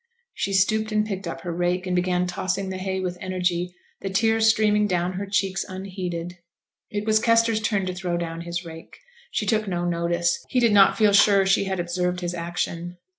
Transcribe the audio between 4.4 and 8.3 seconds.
streaming down her cheeks unheeded. It was Kester's turn to throw